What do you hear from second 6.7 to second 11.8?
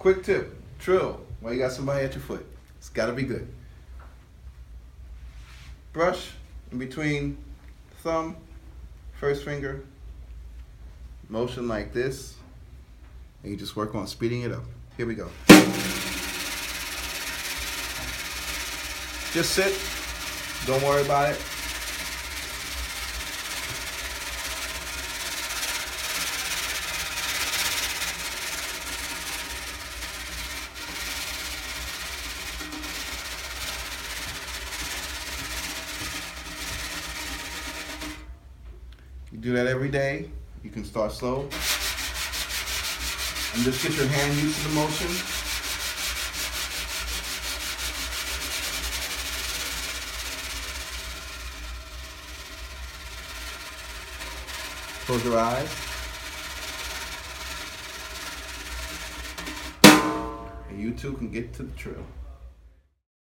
in between thumb, first finger, motion